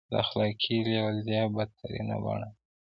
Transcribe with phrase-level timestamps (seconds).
[0.11, 2.57] د اخلاقي لوېدا بدترینه بڼه ده.